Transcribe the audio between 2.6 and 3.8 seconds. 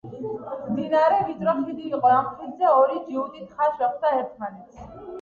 ორი ჯიუტი თხა